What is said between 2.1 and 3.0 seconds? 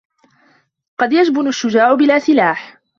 سلاح